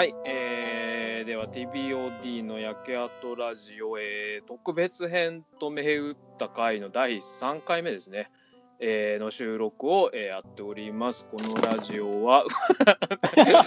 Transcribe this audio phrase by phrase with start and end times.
[0.00, 8.30] はい、えー、では TBOD の焼け跡ラジオ、えー特別編と銘打った回の第3回目ですね、
[8.78, 11.26] えーの収録を、えーやっております。
[11.26, 12.46] このラジオは、
[12.86, 13.62] 誰だ？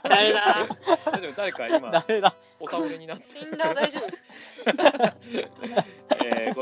[0.08, 0.32] 大
[1.20, 1.32] 丈夫？
[1.36, 2.34] 誰か今、誰だ？
[2.60, 4.08] お倒れになってみんな大丈夫？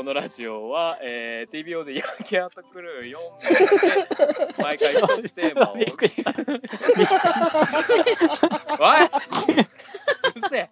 [0.07, 3.49] のラジオは、えー TBO で焼け跡クルー4名
[4.47, 5.73] で毎回一つテーマを。
[5.73, 5.87] お いう
[10.39, 10.69] るせえ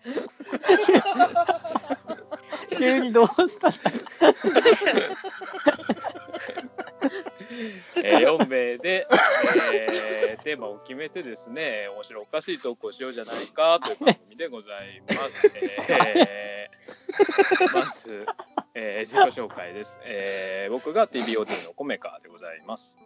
[2.78, 3.70] 急にどうした
[7.98, 9.06] えー4名で、
[9.74, 15.52] えーテーマを決めてですね面白おかしいトークをしようじゃないかという番組でございます。
[15.90, 16.55] えー
[19.16, 23.00] 自己紹介です、えー僕が TBOD のコメカでございます。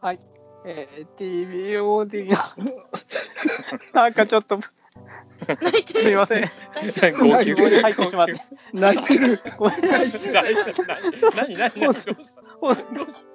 [0.00, 0.18] はい。
[0.64, 2.36] えー、TBOD の、
[3.92, 4.72] なんかちょっと、す
[6.04, 6.46] みません。
[6.46, 8.34] 入ってしまって。
[8.72, 9.40] 泣いてる。
[9.58, 10.10] ごめんなさい。
[10.22, 13.32] 何何何何何どうしたほんどうした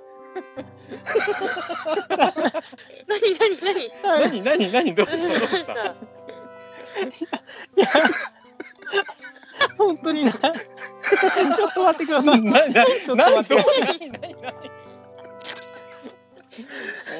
[3.08, 5.86] 何何何何何何どうしたどうしたい
[7.76, 7.88] や、
[9.78, 10.32] 本当に な。
[10.32, 10.48] ちょ
[11.68, 12.42] っと待ってください。
[12.42, 14.72] 何何ちょっと待って何どう何何何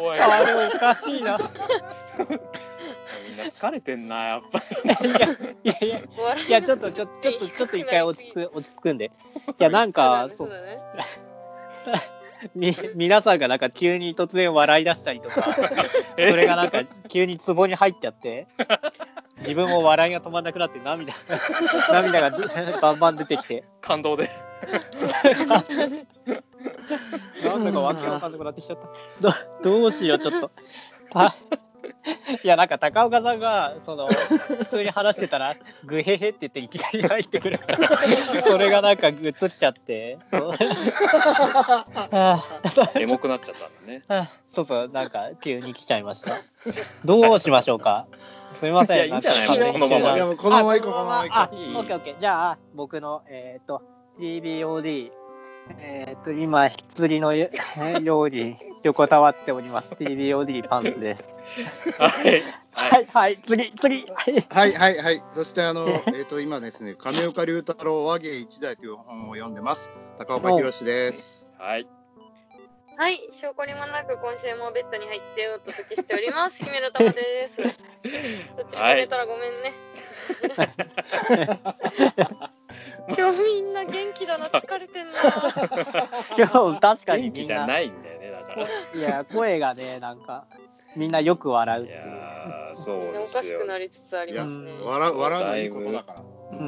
[0.02, 0.20] おい。
[0.20, 1.38] あれおかしいな。
[3.30, 4.62] みんな疲れてんなやっぱ
[5.04, 5.10] り。
[5.10, 9.06] いやいやいや、笑いやちょっとちょっとちょっとちょっと一回落ち着く 落ち着くんで。
[9.06, 10.52] いやなんかそう。
[12.54, 15.64] み皆さんがなんか急に突然笑い出したりとか、そ
[16.18, 18.48] えれがなんか急にツボに入っちゃって、
[19.40, 21.14] 自分も笑いが止まんなくなって涙
[21.92, 22.38] 涙が
[22.82, 24.30] バンバン出てきて、感動で
[27.44, 28.88] なんだかわけわかんなくなってきちゃった。
[29.22, 29.32] ど
[29.64, 30.52] どうしようちょっと。
[32.06, 35.56] あ いやなんか高岡さんがその普通に話してたら
[35.86, 37.78] グヘヘって言っていきなり入ってくるから
[38.46, 40.18] それがなんかグッときちゃって。
[42.96, 44.02] エモくなっちゃったんだね。
[44.10, 46.32] あそうそうなんか急に来ちゃいました。
[47.06, 48.08] どうしましょうか？
[48.54, 48.98] すみません。
[48.98, 49.72] いやいいんじゃない？
[49.74, 52.20] このままこのまま行こうあこのまま行こあいいオッケーオッケー。
[52.20, 53.82] じゃあ僕のえっ、と
[54.20, 55.12] TBOD
[55.80, 57.50] えっ、と今羊のよ
[58.04, 61.38] 料理横たわっております TBOD パンツです
[61.98, 64.38] はいはいはい次次はい。
[64.38, 64.46] う。
[64.50, 65.24] はいはいはい。
[65.34, 69.92] そしてあのえっと今ですね亀岡龍太郎和芸一代という本を読んでます。
[70.20, 71.48] 高岡博です。
[71.58, 71.88] はい
[72.98, 77.58] はい証拠にもなく今週もベッドに入ってお届けしております姫の玉です
[78.58, 79.74] どっちも寝たらごめんね、
[83.16, 85.14] 今日みんな元気だな疲れてんな。
[86.38, 88.68] 今日確かに元気じゃなないんだよねだから。
[89.00, 90.46] いや声がねなんか
[90.96, 92.14] みんなよく笑うっいやていう。
[92.74, 93.42] ーそうですよ。
[93.42, 94.72] かしくなりつつありいやますね。
[94.84, 96.20] 笑う笑うのはいいことだから。
[96.20, 96.68] うん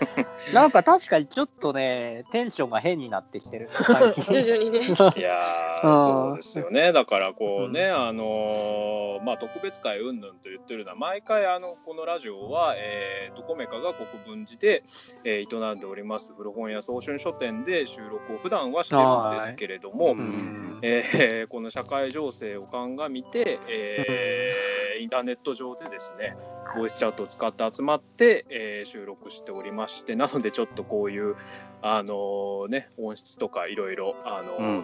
[0.52, 3.68] なんか確かにちょっとねテンションが変になってきてる。
[4.28, 4.80] 徐々にね。
[5.16, 6.92] いや そうですよね。
[6.92, 14.82] だからこうね、あのーまあ特別会云々と言ってるのは毎回あのこのラジオはえーとコメカが国分寺で、
[15.24, 16.34] えー営んでおります。
[16.36, 20.78] 古本屋早春書店で収録を普段はしてるんですけれども、うん。
[20.82, 26.36] えーこの社会情勢を鑑みて、えーインターネット上でですね
[26.76, 31.36] ボイスチャットを使って集まって、えー収録しておりましてなのでちょっとこういう
[31.82, 34.14] あのね音質とかいろいろ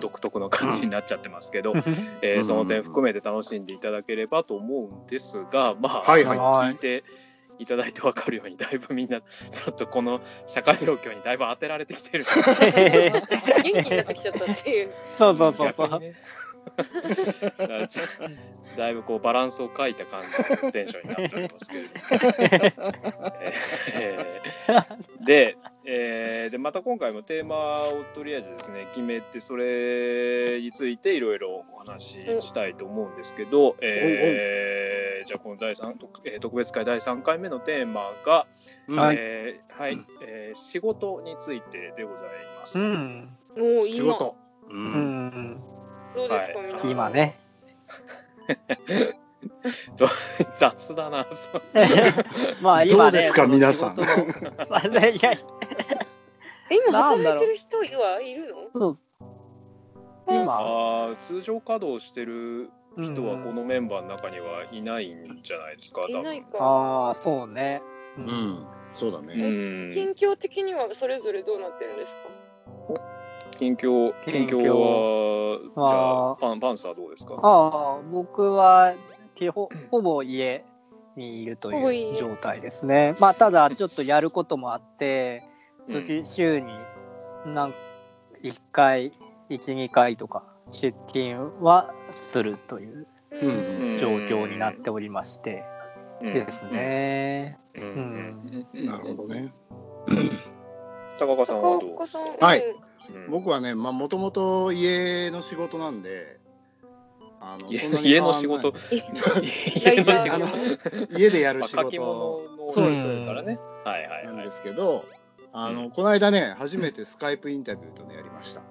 [0.00, 1.72] 独特の感じになっちゃってますけど、
[2.22, 2.40] えうん。
[2.42, 6.38] ーその点含めて楽しんでいただければと思うんですが まあ、はいはい。
[6.38, 7.04] 聞いて
[7.58, 14.92] いただいて分かるようにだいぶみんなちょっとこの社会状況にだいぶ当てられてきてる 元気になってきちゃったっていう。
[15.18, 16.00] そうそうそうそう。
[17.58, 17.88] だ
[18.76, 22.92] だいぶこうバランスを欠いた感じのテンションになっておりますけれども、
[23.94, 38.46] え ーで,、えーでまた今回もテーマをとりあえずですね決めてそれについていろいろお話ししたいと思うんですけど、えーじゃあこの第三特えー特別会第3回目のテーマが、
[38.86, 42.28] うんはいえーはいえー仕事についてでござい
[42.58, 42.78] ます。
[42.80, 43.36] うん。
[43.56, 44.36] もう今仕事。
[44.68, 44.72] う。
[44.72, 45.62] うんん。
[46.18, 47.38] どうですか、はい皆さん今ね。
[50.56, 51.26] 雑だな
[52.62, 53.02] まあ今ね。
[53.02, 53.96] どうですか皆さん
[56.70, 58.80] 今働いてる人はいるの？
[58.80, 58.98] そう
[60.34, 61.14] 今。
[61.18, 67.80] 通常稼働してる人はうんこのメンバーの中にはいないんじゃないですか、多分いないかああそうね。
[68.18, 68.24] うう。
[68.24, 68.66] ん。
[68.94, 69.34] そうだうね。
[69.36, 72.12] ん近況的にはそれぞれどうなってるんです
[72.94, 73.00] か？
[73.58, 77.34] 近況近近況況はじゃあパンパンサーどうですか？
[77.42, 78.94] ああ僕は
[79.34, 80.64] 基本ほぼ家
[81.16, 83.14] にいると多いいう状態ですね。
[83.18, 85.42] まあ、ただ、ちょっとやることもあって、
[85.88, 86.04] うん。
[86.04, 86.66] 時週に
[87.46, 87.74] なん
[88.42, 89.12] 1回、
[89.50, 93.98] 1、2回とか出勤はするといううん。
[94.00, 95.64] 状況になっておりまして
[96.20, 96.34] うん。
[96.34, 97.58] ですね。
[97.74, 98.62] うん。
[98.74, 98.86] うん。
[98.86, 99.52] なるほどね。
[101.18, 101.96] 高岡さんはどう
[102.40, 102.62] はい
[103.14, 103.30] うん。
[103.30, 106.38] 僕はね、まあ、もともと家の仕事なんで、
[107.40, 108.72] あの家そんなに家の仕事。
[108.90, 109.46] 変わんない
[109.78, 111.16] 家の仕事。
[111.18, 113.58] 家でやる仕まあ書き事物のそうですですからね。
[113.84, 114.26] はいはいはい。
[114.26, 115.04] なんですけど、
[115.52, 118.62] あうのこの間ね、初めてスカイプインタビューとねやりました。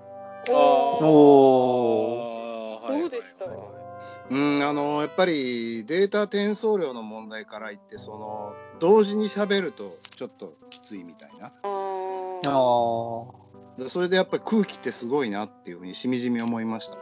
[0.49, 1.05] おー。
[1.05, 2.87] おー。
[2.87, 3.45] あーどうでした？
[4.29, 9.85] うん、あのやっぱりデータ転送量の問題から言って、その同時に喋ると
[10.17, 11.53] ちょっときついみたいな。
[11.63, 12.49] あー。
[12.49, 13.46] あ
[13.77, 17.01] でそれでやっぱり空気ってすごいなっていうふうにしみじみ思いましたね。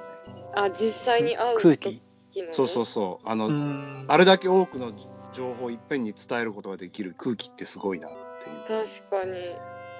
[0.55, 2.01] あ実際に会う空時
[2.33, 2.39] 気。
[2.41, 3.27] のねそうそうそう。
[3.29, 4.91] あの、あれだけ多くの
[5.33, 8.85] 情報をいっぺんに伝えることができる空気ってすごいなっていう。
[8.85, 9.35] 確かに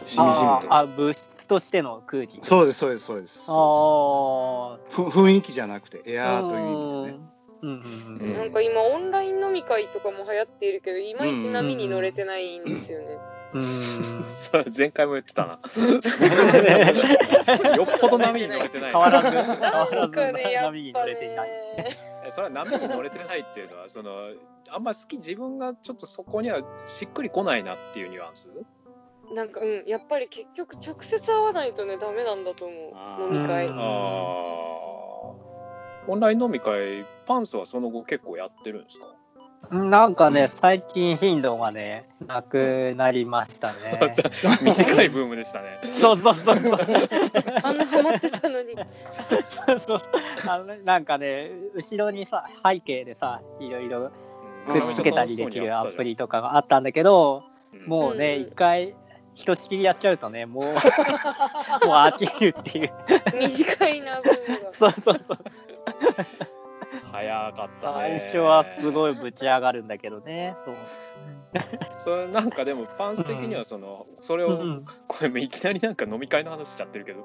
[0.05, 0.73] しみじみと。
[0.73, 2.39] あ物質としての空気。
[2.41, 3.45] そうです、そうです、そうです。
[3.45, 6.39] そあうですふ雰囲気じゃなくて、エあ。
[6.39, 7.19] アーという意味でね。
[7.61, 13.05] うんうんうんなんか今オンライン飲み会とかも流行っているけどいまいち波に乗れてないんですよね、
[13.53, 13.61] うん。
[13.61, 13.94] うん
[14.45, 15.59] それ前回も言ってたな。
[17.75, 18.91] よっぽど波に乗れてない。
[18.91, 19.47] 変わらず、変わ
[19.91, 20.13] らず
[20.61, 21.49] 波に乗れていない。
[22.29, 24.11] それは波に乗れてないっていうのはその
[24.69, 28.49] あんま好き自分がちょっとそこにはしっくりこないなっていうニュアンス？
[29.33, 32.77] なんかうんやっぱり結局直接会わないとねダメなんだと思う。
[33.33, 33.65] 飲み会。
[33.67, 33.79] うん。
[33.79, 33.85] あー
[36.07, 39.07] オンライン飲み会パンスはその後結構やってるんですか？
[39.71, 44.13] なんかね、最近頻度がね、なくなりましたね。
[44.61, 46.79] 短いブームでしたねそうそうそうそう。
[47.63, 48.75] あんなハマってたのに
[49.85, 50.01] そう
[50.49, 54.11] あのなんかね、後ろにさ、背景でさ、いろいろ
[54.65, 57.43] くっつけたりできるアプリとかがあったんだけど、
[57.87, 58.95] もうね、うん一回、
[59.33, 60.73] ひとしきりやっちゃうとね、もう、もう
[61.95, 62.93] 飽きるっていう。
[63.35, 65.37] 短いなブームがそうそうそう。
[67.11, 70.55] 早かったね最初はすごいぶち上がるんだけどね。
[70.65, 70.75] そう。
[71.99, 77.23] それなんかでもパンス的にはその、それを、うんうんこれもいきなりなんか飲み会の話しちゃってるけど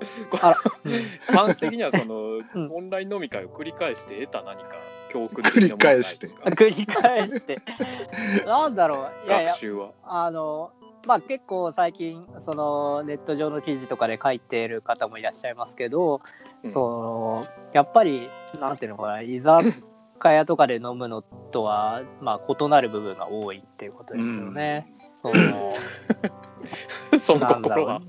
[1.33, 4.77] パンス的にはその、んオンライン飲み会を繰り返して得た何か
[5.11, 6.45] 教訓的なものないですか？
[6.51, 7.61] 繰り返して。
[8.47, 9.27] なんだろう。
[9.27, 10.71] いやいや学、習はあの、
[11.07, 16.21] まあ結構最近、そのネット上の記事とかで書いている方もいらっしゃいますけど、
[16.63, 18.29] うんそのやっぱり、
[18.61, 19.73] なんていうのかな、居酒
[20.25, 24.87] 屋とかで飲むのとは、まあ異なる部分が多いっていうことですよね。
[25.15, 25.35] その
[27.39, 28.03] そのなんだろ心は。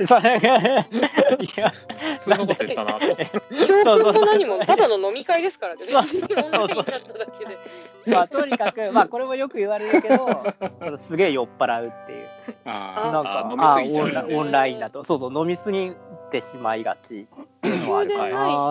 [0.00, 2.98] うそれが、いや、普通のこと言ったな。
[2.98, 5.84] と思って教訓も何もただの飲み会ですからね。
[5.86, 7.58] 別にオンラインだっただけで
[8.06, 12.28] まあとにかく、まあこれもよく言われるけど、すげえ酔っ払うっていう。
[12.64, 15.92] あなんか、あ飲みあすぎちゃうオンラインだと、そうそう、飲みすぎ
[16.30, 18.70] てしまいがちっていうのはあるかな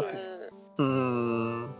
[0.77, 1.75] うーん。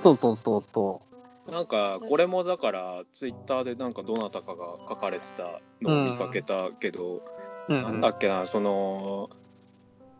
[0.00, 1.02] そうそうそうそ
[1.50, 7.22] なんかこれもだからツイッターでなんかどなたかが書かれてたのを見かけたけど、
[7.68, 7.68] う。
[7.68, 9.30] うんなんだっけなその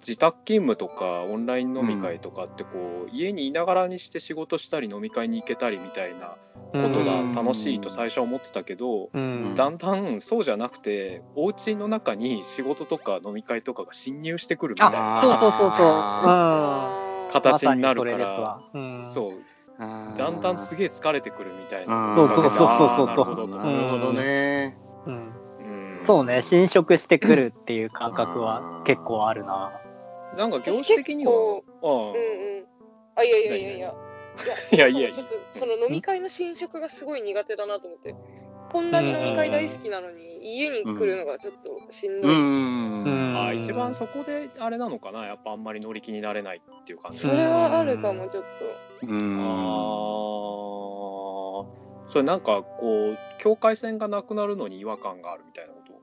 [0.00, 6.36] 自宅勤務とかオンライン飲み会とかってこう、家にいながらにして仕事したり飲み会に行けたりみたいな
[6.72, 9.54] ことが楽しいと最初は思ってたけど、うん。
[9.56, 14.98] だんだんそうじゃなくてお家の中に仕事とか飲み会とかが侵入してくるみたいな
[17.30, 18.62] 形になるからわ。
[18.72, 19.04] うん。
[19.04, 22.14] そうあだんだんすげえ疲れてくるみたいな。
[22.16, 22.66] そうそうそうそうそう。
[22.66, 24.12] あーなるほどとなるほど。
[24.12, 24.76] ね。
[25.06, 25.14] うん。
[25.14, 26.06] うん。
[26.06, 29.80] そうね、侵食してくるっていう感覚は結構あるな。
[30.36, 32.66] なんか業種的にはあうんうん。
[33.14, 33.94] あいやいやいやいや。
[34.72, 38.14] いやいやいやちょっとその飲み会の侵食がすごい苦手だなと思って
[38.70, 43.04] こんなに飲み会大好きなのに家に来るのがちょっとしんどい、うん。
[43.04, 48.44] うんあ一番そこであれなのかなやっぱあんまり乗り気になれないっていう感じ、それはあるかもちょっ
[49.02, 49.40] うん。
[49.40, 49.44] あ
[51.64, 55.92] あそれなんかこう境界線がなくなるのに違和感があるみたいなこと？
[55.92, 56.00] と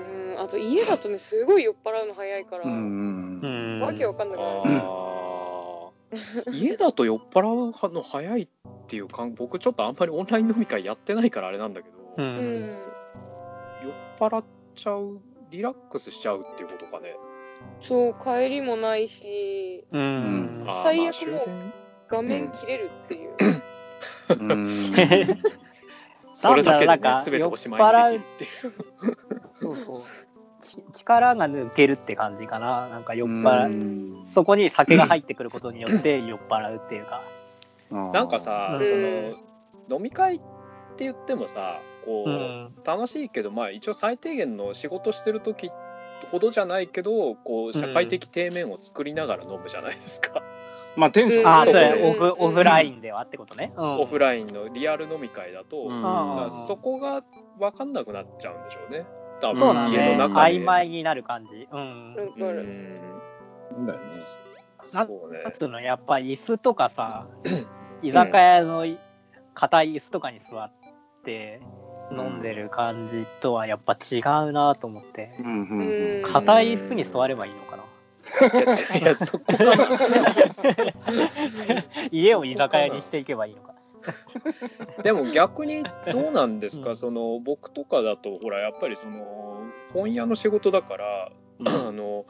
[0.00, 0.02] う
[0.34, 2.64] んあと家だとねすごい酔っ払うの早いから。
[2.64, 4.70] わけわかんなくなる
[6.52, 8.48] 家だと酔っ払うの早いっ
[8.86, 12.22] ていう感僕ちょっとあんまりオンライン飲み会やってないからあれなんだけど、う。
[12.22, 12.68] うんん
[13.82, 14.44] 酔っ払っ
[14.74, 17.16] ちゃうリラックスしちゃうっていうことかね
[17.82, 20.64] そう帰りもないしうん。
[20.82, 21.72] 最悪まあ終電？
[22.08, 23.30] 画面切れるっていう、
[24.38, 24.68] うん。
[26.34, 29.16] それだけで、ね全ておしまいにできるっていう
[29.54, 30.00] そうそう。
[30.74, 32.88] ち力が抜けるって感じかな。
[32.88, 33.70] なんか酔っ払う。
[33.70, 34.24] うん。
[34.26, 37.22] そこに酒が入ってくることによって 酔っ払うっていうか。
[37.90, 38.86] なんかさ、うん。
[38.86, 38.94] そ
[39.90, 40.40] の飲み会っ
[40.94, 42.72] って言ってもさこう、うん。
[42.84, 45.70] 楽しいけどまあ一応最低限の仕事してる時
[46.30, 50.42] ほどじゃないけどこう社会的底面を作りながら飲むじゃないですか、
[50.96, 53.72] まあテンションああ、そオフ、オフラインではってことね。
[53.76, 54.00] うん。
[54.00, 56.50] オフラインのリアル飲み会だと、うん。
[56.50, 57.22] そこが
[57.58, 59.04] 分かんなくなっちゃうんでしょうね
[59.44, 60.16] 多分そうだ家ね。
[60.16, 61.68] の中で曖昧になる感じ。
[61.70, 62.14] うん。
[62.14, 64.14] うんだよね。
[64.82, 67.26] そうねなんつうの、やっぱ椅子とかさ、
[68.02, 68.86] 居酒屋の
[69.54, 70.70] 硬い椅子とかに座っ
[71.24, 71.60] て
[72.10, 75.30] 飲んでる感じとはやっぱ違うなと思って。
[76.24, 77.84] 硬い椅子に座ればいいのかな。
[78.94, 79.74] いやいやそこかな
[82.10, 83.73] 家を居酒屋にしていけばいいのか。
[85.02, 86.96] でも逆にどうなんですか、うん。
[86.96, 91.68] その僕とかだとほらやっぱりその本屋の仕事だから、うん。
[91.68, 92.24] あの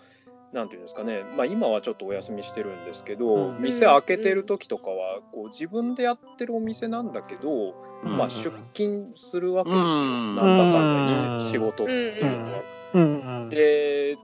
[0.52, 3.60] なんていうんですかね、まあ、今はちょっとお休みしてるんですけど、うん。
[3.60, 8.16] 店開けてる時とかはこう自分でやってるお店なんだけど、うん。
[8.16, 10.36] まあ、出勤するわけですよ、うん。
[10.36, 13.48] なんだかんだうん言って仕事っていうのは。
[13.48, 14.16] で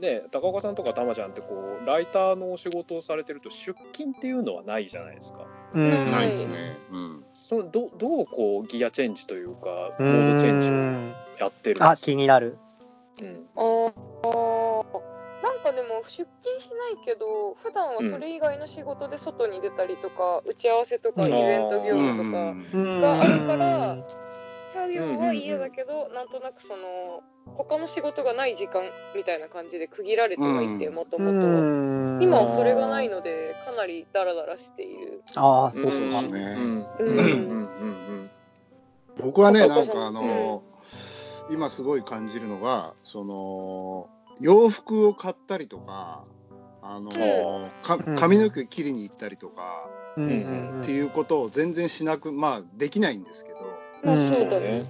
[0.00, 5.46] ね高岡さんとかたまちゃんってこうライターのお仕事をされてると出勤っていうのはないじゃないですか。
[5.74, 6.10] うん。
[6.10, 6.76] ないですね。
[6.90, 7.24] うん。
[7.32, 12.58] そどどうこうギアチェンジというかうモードチェンジをんやってるんであ、す気になる。
[13.20, 13.46] うん。
[13.56, 15.16] あー。
[15.42, 16.26] なんかでも出勤
[16.58, 23.00] しないけど普段はそれ以外の仕事で外に出たりとか、打ち合わせとかうんイベント業務とか、うん。
[23.00, 23.96] があるから
[24.72, 27.22] 作業は嫌だけど、なんとなくその
[27.54, 28.82] 他の仕事がない時間
[29.14, 30.94] みたいな感じで区切られてはいてうん。
[30.94, 32.22] もとうもとん。
[32.22, 35.22] 今はそれがないのでかなりダラダラしている。
[35.36, 36.00] ああ、そうそう。
[36.00, 36.56] ですね。
[36.58, 36.86] うん。
[36.98, 37.16] ううん。
[37.16, 38.30] んうん。
[39.20, 40.62] 僕はね、うんなんかあの、
[41.50, 44.08] 今すごい感じるのが、その、
[44.40, 46.24] 洋服を買ったりとか、
[46.82, 47.10] あの、
[47.82, 48.14] かうん。
[48.16, 50.24] 髪の毛切りに行ったりとか、うん。
[50.24, 50.80] うん。
[50.82, 53.58] っていうことを全然しなく、まあできないんですけど、
[54.04, 54.16] うん。
[54.18, 54.84] まあそうだね。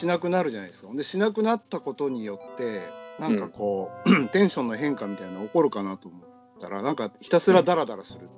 [0.00, 0.88] しなくなるじゃないですか。
[0.94, 2.80] で、しなくなったことによって、
[3.18, 6.22] なんかこう、 テンションの変化みたいなの起こるかなと思っ
[6.58, 8.30] たら、なんかひたすらダラダラする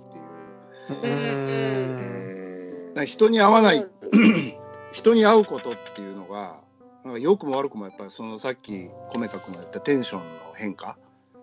[0.91, 1.15] っていう。
[1.15, 4.55] うん人に会わないうん
[4.93, 6.61] 人に会うことっていうのが
[7.05, 10.99] なんか良くも悪くもやっぱりそのさっき米か君が言ったテンションの変化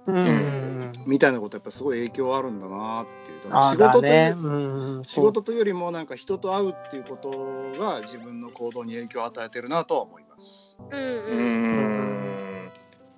[0.07, 0.93] うん。
[1.05, 3.39] みたいなことやっぱすごい影響あるんだなっていう。
[3.41, 4.35] 仕事という、だね。
[4.35, 7.29] うん仕事というよりもなんか人と会うっていうこと
[7.79, 10.77] が自分の行動に影響を与えてるなとは思います。
[10.91, 12.65] うんううん。
[12.67, 12.71] ん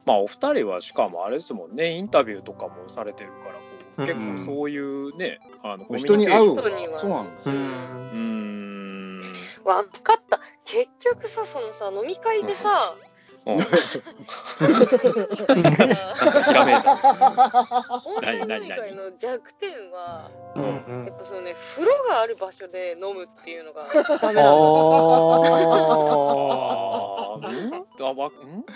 [0.06, 1.92] まあお二人はしかもあれですもんね。
[1.98, 3.60] インタビューとかもされてるからこ
[4.00, 6.72] う結構そういうね、あのコミュ人に会うニケーション。
[6.72, 7.60] が人にはそうなんですうよ。
[7.60, 9.22] うん。
[9.22, 9.24] ん
[9.64, 10.40] わかった。
[10.66, 13.11] 結局さそのさ飲み会でさ、うん
[13.46, 13.58] なん
[16.44, 16.54] ひ
[18.48, 18.76] らめいた。
[18.96, 23.88] の弱点はうんやっぱそのね風呂がある場所で飲むっていうのが
[24.22, 27.46] ダメなのおー。
[27.46, 27.50] あー。
[27.50, 27.52] ん？
[28.02, 28.32] あわん？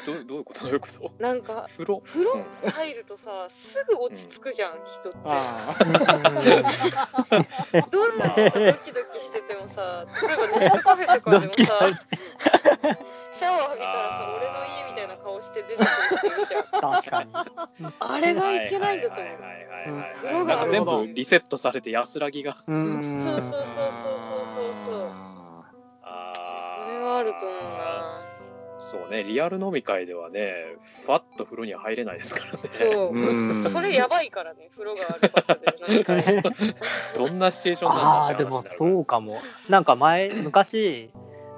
[0.05, 0.59] どうどういうこと？
[0.61, 1.11] どういうこと？
[1.19, 2.01] なんか風呂？
[2.05, 5.17] 風呂うん入るとさすぐ落ち着くじゃん、人って。
[5.25, 5.75] あ
[7.91, 8.83] どんなドキドキ
[9.35, 15.87] しててもさ例えばネットカフェとかでもさシャワー浴びたらさ俺の家みたいな顔して出てくる
[16.17, 16.91] 人いるじゃん。
[16.93, 17.29] 確かに。
[17.99, 22.55] あれがいけないんだと思う全部リセットされて安らぎが。
[22.67, 23.63] うんそうそうそうそうそう
[24.85, 25.11] そう。
[26.01, 27.51] ああそれはあると思う。
[27.51, 27.54] な
[28.95, 30.53] そうねリアル飲み会ではね
[31.05, 32.59] ファッと風呂には入れないですからね。
[32.73, 33.13] そう。
[33.13, 33.69] うん。
[33.69, 36.23] それやばいからね風呂がある場所で飲み会
[37.17, 39.41] どんなシチュエーションなんだああ、ってでもそうかも。
[39.69, 41.11] なんか前、昔、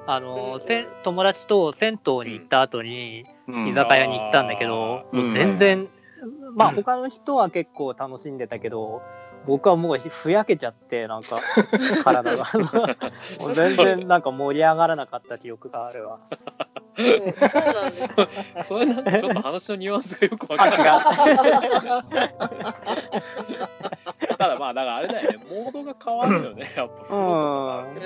[0.06, 5.34] あの、せん友達と銭湯に行った後に、ー居酒屋に行ったんだけど、うん。
[5.34, 5.89] 全然、
[6.56, 9.01] まあ他の人は結構楽しんでたけど、
[9.48, 11.39] 僕はもうふやけちゃって、なんか、
[12.04, 12.46] 体が。
[13.39, 16.20] もう全然なんか盛り上がらなかった記憶があるわ。
[17.92, 18.27] そう
[18.63, 20.84] それなんかちょっと話のニュアンスがよくわかあ、んない違
[24.38, 27.20] ただまあだからあれだよねモードが変わるよねやっぱう。
[27.20, 28.00] ん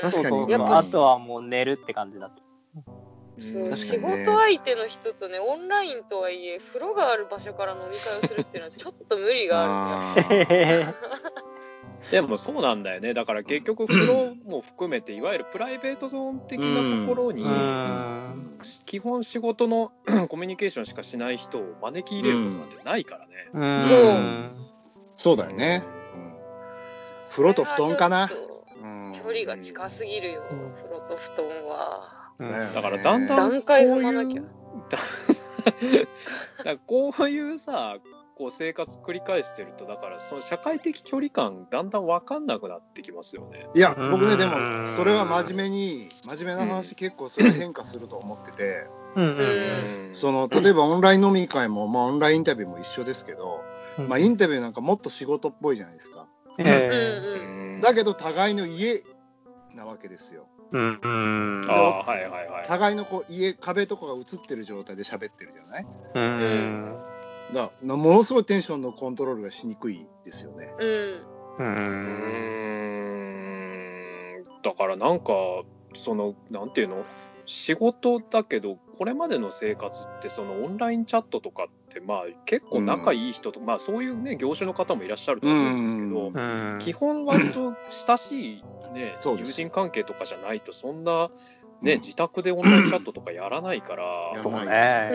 [0.00, 2.42] 確かにそうそうあとはもう寝るって感じだった。
[3.40, 13.12] そう仕事相手の人とねオンラインとはいえ風呂がある場所から飲み会をするっていうのはちょっと無理があるんだよあーでもそうなんだよね。
[13.12, 18.60] だから結局風呂も含めていわゆるプライベートゾーン的なところに、うん。
[18.86, 19.92] 基本仕事の
[20.28, 24.70] コミュニケーションしかしない人を招き入れることなんてないからね、うん。
[25.16, 25.36] そう。
[25.36, 25.82] だよね。
[26.14, 26.38] うん。
[27.30, 28.28] 風呂と布団かな。
[28.28, 32.48] 距離が近すぎるよ、うん風呂と布団はうん。
[32.48, 34.42] だからだんだん段階踏まなきゃ。
[36.64, 37.98] だこういうさ
[38.36, 43.66] こう生活繰り返してるとだからその社会的距離感だんだん分かんなくなってきますよね。
[43.74, 44.10] いやうん。
[44.12, 44.52] 僕ねでも
[44.96, 48.86] それは真面目に真面目な話結構それ変化すると思ってて。
[49.16, 53.62] うんその例えばオンライン飲み会も、まあ、オンラインインタビューも一緒ですけど、
[53.98, 54.08] うん。
[54.08, 56.28] まあ、インタビューなんかもっと仕事っぽいじゃないですか。
[56.58, 57.20] うんえ
[57.74, 57.80] うん。
[57.80, 59.02] だけど互いの家
[59.74, 60.46] なわけですよ。
[60.57, 61.00] えうん。
[61.02, 61.08] う
[61.66, 62.66] んああはいはいはい。
[62.66, 65.86] 互いのこう家壁とかが映ってる状態で喋ってるじゃない？
[66.14, 66.96] うん。
[67.54, 70.72] だからものすごいテンションのコントロールがしにくいですよね。
[70.78, 70.88] うん。
[71.58, 71.64] うう
[74.40, 74.42] ん。
[74.62, 75.32] だからなんか
[75.94, 77.04] そのなんていうの？
[77.50, 86.72] 仕事だけどこれまでの生活ってそのオンラインチャットとかってまあ結構仲いい人と、まあそういうね業種の方もいらっしゃると思うんですけど、うん。
[86.72, 86.78] うん。
[86.80, 88.64] 基本割と親しい、
[88.94, 91.30] ね友人関係とかじゃないとそんな、
[91.82, 92.00] ねうん。
[92.00, 94.32] 自宅でオンラインチャットとかやらないから。
[94.34, 95.10] やそうね。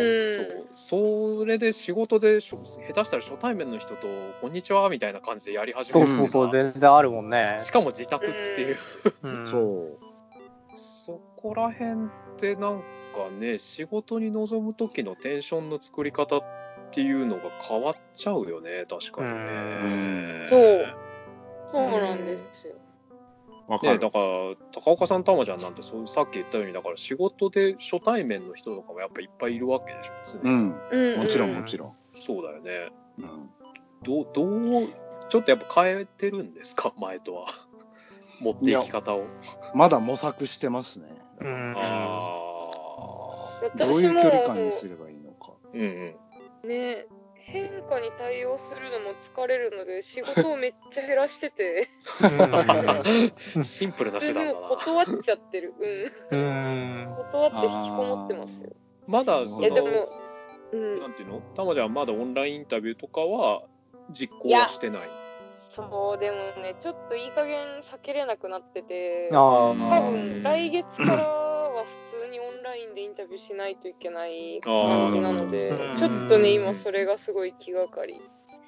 [0.76, 1.02] そ
[1.40, 1.40] う。
[1.40, 4.08] それで仕事でしょ下手したら初対面の人と
[4.42, 6.08] 「こんにちは」みたいな感じでやり始める。
[6.08, 7.58] そうそうそう全然あるもんね。
[7.60, 8.78] しかも自宅っていう、
[9.24, 9.46] うん。
[9.46, 10.14] そう。
[10.76, 11.96] そこら辺っ
[12.38, 16.42] てなんかね仕事に臨む時のテンションの作り方っ
[16.94, 19.34] ていうのが変わっちゃうよね確かにね。
[19.34, 19.38] う
[20.46, 20.48] ん。
[20.50, 20.86] そう。
[21.72, 22.74] そうなんですよ。
[22.76, 22.80] ね、
[23.68, 24.00] わかる。
[24.00, 24.26] だから
[24.74, 30.76] 高岡さんたまちゃんなんてそうさっき言ったようにだから仕事で初対面の人とかもやっぱいっぱいいるわけでしょ常に、うん。
[30.92, 32.92] うんもちろうんもちろん、そうだよね。
[33.20, 33.50] うん。
[34.04, 34.88] どうどう
[35.30, 36.94] ちょっとやっぱ変えてるんですか？
[37.00, 37.48] 前とは。
[38.40, 39.26] 持っていき方を。
[39.74, 41.08] まだ模索してますね。
[41.40, 41.74] うん。
[41.78, 45.54] ああどういう距離感にすればいいのか。
[45.74, 46.16] うんうん
[46.68, 47.06] ね
[47.46, 51.90] 変化に対応するのも疲れるので仕事をめっちゃ減らしてて。
[53.62, 54.60] シンプルな手段だな。
[54.60, 55.74] も断っちゃってる。
[56.32, 56.40] うん。
[56.40, 57.16] うん。
[57.32, 58.70] 断って引きこもってますよ。
[59.08, 60.10] まだそのいやでも
[60.72, 61.00] うん。
[61.02, 61.42] なんていうの？
[61.54, 63.64] たまちゃんまだオンラインインタビューとかは
[64.10, 65.02] 実行はしてない。
[65.70, 69.28] そうでもねちょっといい加減避けれなくなってて。
[69.34, 71.43] あ多ー分来月から
[72.94, 75.98] でインタビューしないといけない感じなのでうん。
[75.98, 78.20] ちょっとね今それがすごい気がかり。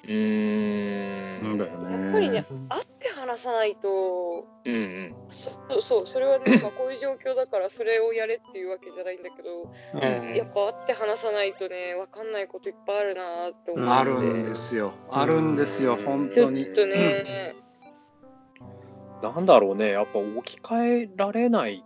[0.04, 2.04] うーなんんだよね。
[2.04, 5.14] やっぱりね会って話さないとうんうん。
[5.30, 14.94] そうそうそれはね、まあ、こういう状況だからそれをやれっていうわけじゃないんだけどうんやっぱ会って話さないとね分かんないこといっぱいあるなって思ってあるんですよ。
[15.10, 15.98] あるんですようん。
[15.98, 17.56] ちょっ本当にとね、
[19.22, 21.84] なんだろうねやっぱ置き換えられない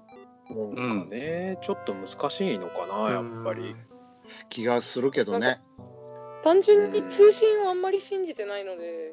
[0.50, 3.76] もんかね、ちょっと難しいのかなやっぱり、
[4.48, 5.60] 気がするけどね。
[6.44, 9.12] 単純に通信をあんまり信じてないので、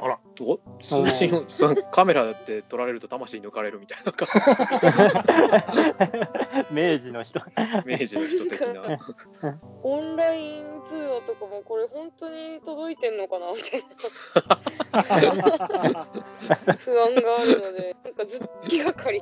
[0.00, 0.20] あら。
[0.40, 4.28] お通信をそのカメラで撮られると魂抜かれるみたいな感
[6.70, 7.40] 明治の人。
[7.40, 7.46] じ
[7.84, 9.00] 明治の人的な。
[9.82, 13.88] オンライン通話とかもこれ本当に届いてんのかなみたいな。
[16.78, 19.20] 不安があるので、なんかずっと気がかり。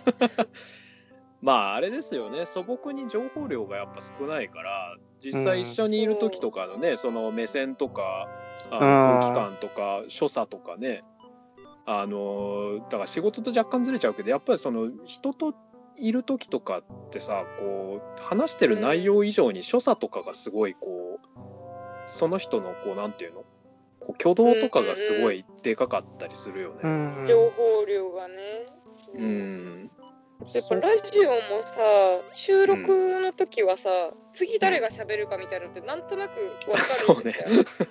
[1.40, 2.46] まああれですよね。
[2.46, 8.28] 素朴に情報量がやっぱ少ないから実際一緒にいる時とかのね、その目線とか
[8.70, 11.04] あ空気感とか所作とかね。
[11.84, 15.52] あのだから仕事と若干ずれちゃうけどやっぱりその人と
[15.96, 21.28] いる時とかってさこう話してる内容以上に所作とかがすごいこう
[22.06, 23.44] その人のこうなんていうの？
[24.00, 26.80] こう挙動とかがすごいでかかったりするよね。
[26.82, 27.24] うん。
[27.26, 28.66] 情報量がね。
[29.14, 29.90] うん
[30.42, 31.76] やっぱラジオもさ、
[32.32, 33.88] 収録の時はさ、
[34.34, 36.82] 次誰が喋るかみたいなのってなんとなくわか
[37.14, 37.40] るんです
[37.82, 37.88] よ。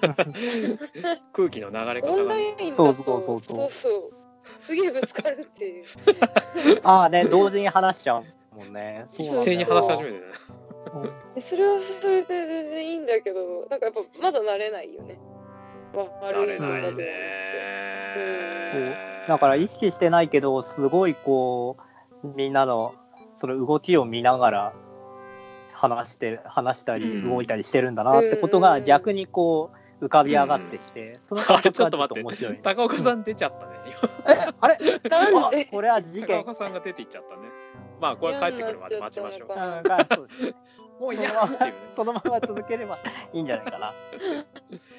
[1.32, 4.12] 空気の流れ方オンがねラインだとそうそうそうそうそうそう
[4.60, 5.86] すげえぶつかるっていう。
[6.84, 10.24] ああね同時に話しちゃうもんね一斉に話し始めてね。
[11.36, 15.20] でそれはそれで全然いいんだけど、なんかやっぱまだ慣れないよね。
[15.94, 19.11] 悪いのだと思って。
[19.28, 21.78] だから意識してないけどすごいこ
[22.24, 22.96] うみんなの
[23.40, 24.74] その動きを見ながら
[25.74, 32.60] 話して話したりうん動いたりしてるんだなってことが逆にこう浮かび上がってきて、そのあ感れちょっ覚がちょっとと待って面白い。
[32.64, 33.74] 高岡さん出ちゃったね。
[34.28, 34.78] えあれ？
[35.10, 36.40] なんであこれは事高件。
[36.40, 37.50] 岡さんが出ていっちゃったね。
[38.00, 39.78] まあこれ帰ってくるまで待ちましょう嫌。
[39.78, 40.54] うんがそうですね
[41.00, 41.74] もういそのままやっていうね。
[41.96, 42.98] そのまま続ければ
[43.34, 43.94] いいんじゃないかな。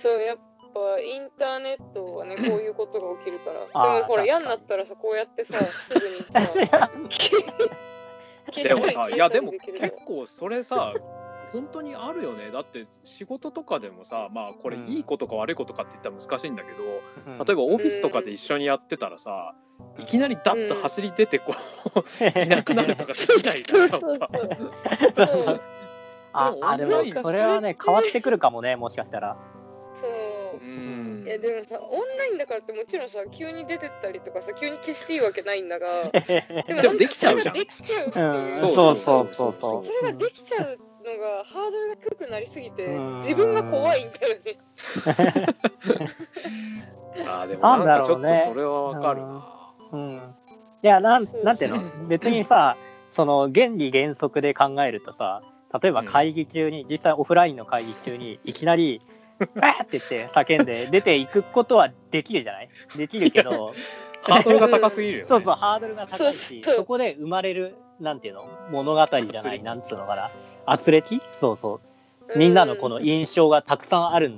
[0.01, 0.39] そうやっ
[0.73, 3.61] ぱインターネットはねこういうことが起きるから。
[3.61, 3.67] で
[4.01, 4.47] もほら嫌に。
[4.47, 6.25] なったらさこうやってさすぐに
[8.63, 10.95] でもさ、いやでも結構それさ、
[11.53, 12.51] 本当にあるよね。
[12.51, 16.83] だって仕事とかでもさ、まあこれうんいいことか悪いことかって言ったら難しいんだけど、
[17.39, 17.47] うん。
[17.47, 19.55] 例えばオフィスとかで一緒にやってたらさ、
[19.99, 21.59] いきなりダッと走り出てこう、
[22.41, 23.91] いなくなるとかできないじゃん、
[26.35, 29.37] ああでもそれはね変わってくるかもねもしかしたら。
[30.03, 30.65] そう。
[30.65, 31.25] うん。
[31.27, 36.45] いやでもさオンラインだからってもちろんさ急に出てったりとかさ急に消していいわけないんだが で
[36.83, 37.55] でもできちゃうじゃん。
[37.55, 38.27] それができちゃうっていう。
[38.27, 38.55] うん。
[38.55, 39.85] そうそうそうそう。
[39.87, 43.19] それができちゃうのがハードルが低くなりすぎてうん。
[43.21, 44.59] 自分が怖いんだよね。
[47.27, 49.47] あーでもななんんかちょっとそれはわかるな。
[49.93, 50.35] うん。
[50.83, 52.09] いや、なん、なんていうの？
[52.09, 52.77] 別にさ、
[53.11, 55.43] その原理原則で考えるとさ、
[55.81, 59.01] 例えば会議中に、実際オフラインの会議中に、いきなり、
[59.55, 62.69] わーって言って叫んで 出ていくことはできるじゃない？
[62.97, 63.73] できるけど、
[64.23, 65.29] ハードルが高すぎるよね。
[65.29, 68.45] そうそう、ハードルが高いし、そこで生まれる、なんていうの？
[68.71, 70.31] 物語じゃない、なんつうのかな？
[70.67, 71.81] 圧力そうそ
[72.35, 72.39] う。
[72.39, 74.33] みんなのこの印象がたくさんある、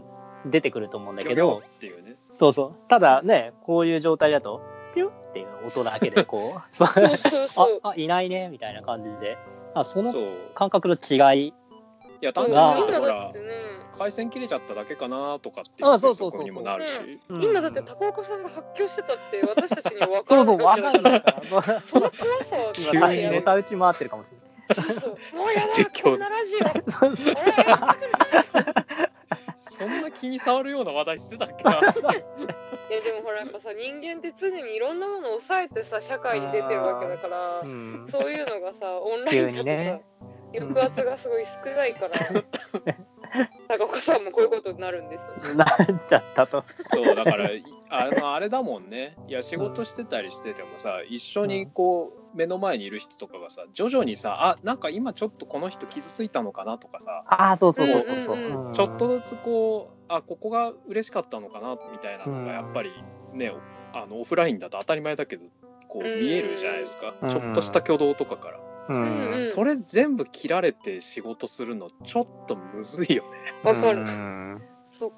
[0.47, 2.17] 出てくると思うんだけど、っていうね。
[2.39, 2.73] そうそう。
[2.89, 4.61] ただね、こういう状態だと、
[4.95, 7.81] ピュッっていう音だけでこう、そうそうそうそう。
[7.85, 9.37] あ、あ、いないね、みたいな感じで。
[9.75, 10.13] あ、その。
[10.55, 11.55] 感覚の違い。
[12.25, 13.45] いや、単純がに言うとほら今だって、ね、
[13.99, 16.41] 回線切れちゃっただけかなとかっていあそうそうそうそう。
[16.41, 17.21] こにもなるし。
[17.29, 17.45] うん。
[17.45, 21.43] 今だって高岡さんが発狂してたって私たちには分かそうそう、らなわかんないかから。
[21.43, 22.13] そうその怖
[22.45, 22.73] さは
[23.13, 24.47] 急にネタ打ち回ってるかもしれない。
[24.75, 25.39] そうそう。
[25.39, 25.69] もうやだ
[26.03, 26.69] こんなラジオ
[29.57, 31.65] そんな気に障るような話題してたっけ？
[31.65, 31.73] な。
[31.73, 31.83] いや
[33.01, 38.07] でもほらやっぱさ人間って常にいろんなものを抑えてさ社会に出てるわけだからうん。
[38.11, 40.01] そういうのがさオンラインだとさ、
[40.59, 42.15] 抑圧がすごい少ないから。
[43.69, 45.51] 高岡さんもこういうことになるんです。
[45.51, 45.69] よなっ
[46.09, 46.65] ちゃったと。
[46.83, 49.17] そうだからいあのあれだもんね。
[49.29, 58.15] いや仕事してたりしててもさ一緒にこう目の前にいる人とかがさ徐々にさあなんか今ちょっとこの人傷ついたのかなとかさああ、そうそうそうそう。
[58.15, 58.67] うんうん。
[58.69, 58.73] うん。
[58.73, 62.93] ちょっとずつこうあここが嬉しかったのかなみたいなのがやっぱり
[63.33, 63.53] ね
[63.93, 65.47] あのオフラインだと当たり前だけど
[65.89, 66.21] こううん。
[66.21, 67.15] 見えるじゃないですか。
[67.21, 67.31] うん。
[67.31, 69.39] ちょっとした挙動とかからううんん。
[69.39, 73.31] それ全部切られて仕事するのちょっとむずいよね。
[73.63, 74.01] わかる、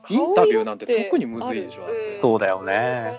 [0.09, 1.87] インタビューなんて特にむずいでしょ
[2.21, 3.19] そうだよね。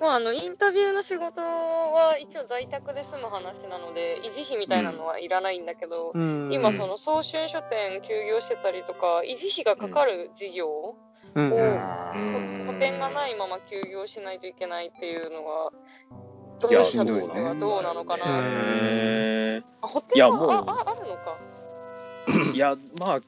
[0.00, 6.50] まあ、あのインタビューの仕事は一応在宅で済む話なので維持費みたいなのはいらないんだけど、うん。
[6.52, 10.94] 今その送春書店休業してたりとか維持費がかかる事業、
[11.34, 11.50] うん。
[11.50, 15.72] うん補填がないまま休業しないといけないっていうのが
[16.70, 21.38] いや当事者としてはどうなのかな、あはあああるのか。
[22.26, 23.20] ー いやまあ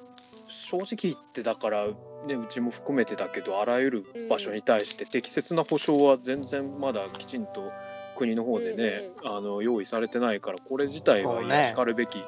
[0.48, 1.86] 正直言ってだから
[2.26, 7.72] ねうちも含めてだけどあらゆる場所に対して適切な保障は全然まだきちんと
[8.16, 12.22] 国の方でね、あの用意されてないからこれ自体はしかるべき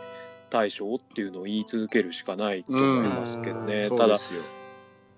[0.48, 4.61] 対処っていうのを言い続けるしかないと思いますけどね、そうただですよ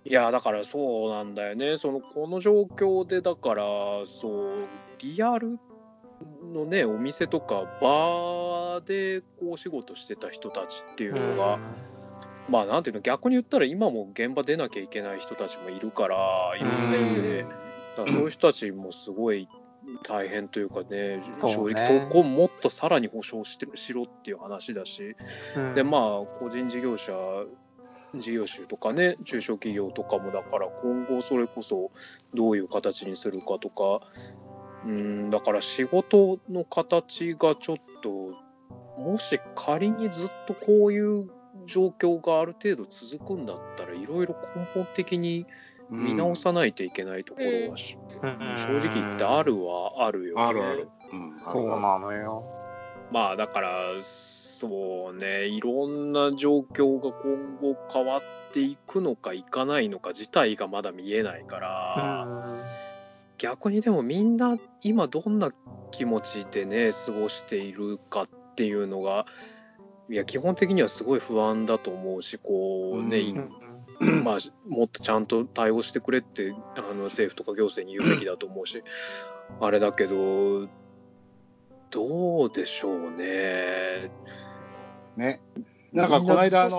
[0.06, 1.76] いやだからそうなんだよね。
[1.78, 3.64] そのこの状況でだから
[4.04, 5.58] そうリアル
[6.52, 11.58] のねお店とかバーでこうお仕事してた人たちっていうのが、
[12.48, 17.48] まあなんていうの逆に言ったら今も現場出なきゃいけない人たちもいるからいるんで、うん。
[17.48, 19.48] だからそういう人たちもすごい
[20.02, 21.74] 大変というかねそうね。
[21.74, 25.16] 正直そこをもっとさらに保証してしろっていう話だし、
[25.56, 25.74] うん。
[25.74, 26.00] でまあ
[26.38, 27.12] 個人事業者
[28.20, 31.90] 事業主とかね中小企業とかもだから今後それこそ
[32.34, 34.06] どういう形にするかとか
[34.84, 38.34] うんだから仕事の形がちょっと
[39.00, 41.30] もし仮にずっとこういう
[41.66, 45.46] 状況がある程度続くんだったらいろいろ根本的に
[45.90, 50.42] 見直さないといけないところはし、うん正直言ってあるはあるよね。
[50.42, 50.88] あるある。
[51.12, 52.44] うん、あるそうなのよ。
[53.10, 54.02] まあだから
[54.54, 55.46] そうね。
[55.46, 62.44] いろんな状況が今後変わっていくのかいかないのか自体がまだ見えないから、
[63.38, 65.50] 逆にでもみんな今どんな
[65.90, 69.26] 気持ちでね過ごしているかっていうのが
[70.08, 73.22] いや基本的にはすごい不安だと思うしこうね、
[74.24, 74.38] まあ、
[74.68, 78.82] もっとちゃんと対応してくれってあの政府とか行政に言うべきだと思うし
[79.60, 80.68] あれだけど
[81.90, 84.10] どうでしょうね。
[85.16, 85.40] ね。
[85.92, 86.78] なんかこの間あの、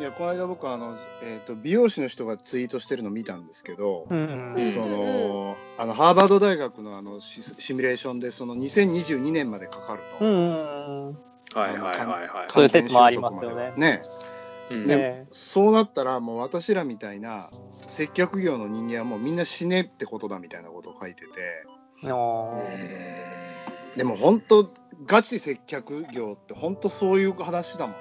[0.00, 11.06] いやこの間僕あの、えー、と美容師の人がツイートしてるの見たんですけど、うんうんそのあのハーバード大学のあのシシミュレーションでその2022年までかかると、うん。
[11.08, 12.48] はいはいはいはい。
[12.48, 13.72] そういう説もありますよね。
[13.76, 14.00] ね。
[14.70, 14.86] うん。
[14.86, 21.26] ねねそうなったらもう私らみたいな接客業の人間はもうみんな死ねってことだみたいなことを書いてて
[23.96, 24.70] でも本当
[25.06, 28.00] ガチ接客業って本当そういう話だもんね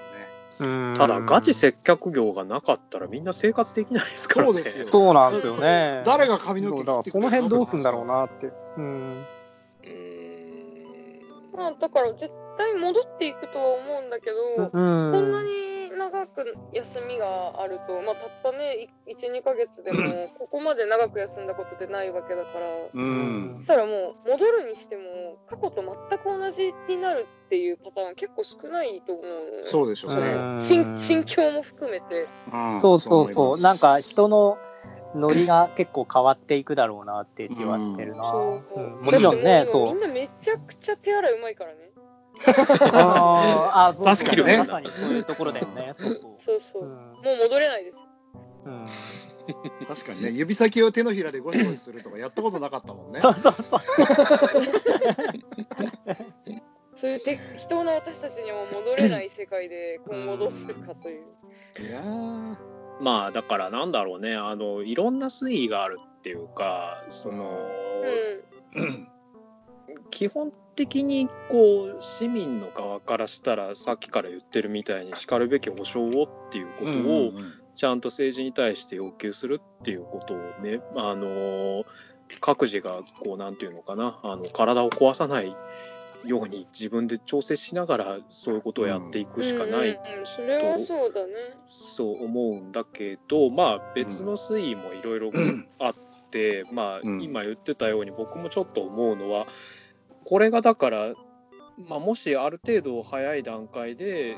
[0.59, 4.53] うんただガチ接客業がなかったらみんな生活できないですからね。
[4.53, 6.03] そうですよそうなんですよね。
[6.05, 8.51] 誰が髪の毛だからこの辺どうすんだろうなって。
[8.77, 9.25] うん。
[9.83, 14.69] うーんまあ、だから絶対戻っていくとは思うんだけど、うん。
[14.71, 15.58] こんなに長
[16.43, 29.63] く休みがあると、まあ、たったね、1、2ヶ月でも、 ここまで長く休んだことってないわけだから、うんそしたらもう、戻るにしても、過去と全く同じになるっていうパターン結構少ないと思う。
[29.63, 30.21] そうでしょうね。
[30.21, 32.27] うん心心境も含めて。
[32.55, 33.61] んそうそうそう。
[33.61, 34.57] なんか、か人の
[35.15, 38.31] ノリが結構変わっていくだろうなっていう気はしてるな。
[38.31, 40.01] そううんもちろんね、そうもみん。
[40.01, 41.88] なめちゃくちゃ手洗いうまいからね。
[42.93, 45.93] あーあ、そう確かにねまさにそういうところだよね。
[45.99, 46.21] そうそう。
[46.45, 46.83] そうそう。
[46.83, 47.97] うんもう戻れないです。
[48.65, 48.85] うん
[49.87, 53.19] 確かにね、指先を手のひらでゴシゴシするとかやったことなかったもんね。
[53.19, 53.79] そうそうそう。
[57.01, 61.23] そういうて人の私たちにも戻れない世界で今後どうするかという。
[61.79, 62.55] いやー
[63.01, 67.67] まあだからなんだろうねあのいろんな推移があるっていうかその、
[68.75, 69.07] うん。
[70.11, 77.31] 基本的にこう市民の側からしたらさっきから言ってるみたいにしかるべき保障をっていうことを
[77.75, 81.83] ちゃんと政治に対して要求するっていうことをねあの
[82.39, 85.53] 各自がこうなんていうのかなあの体を壊さない
[86.23, 91.33] ように自分で調整しながらそういうことをやっていくしかない、うんうんうんそれはそうだね。
[91.67, 95.31] そう思うんだけどまあ別の推移もいろいろ
[95.79, 95.93] あっ
[96.31, 99.47] て、まあうん今言ってたように僕もちょっと思うのは
[100.29, 101.13] これがだから、
[101.87, 104.37] まあ、もしある程度早い段階で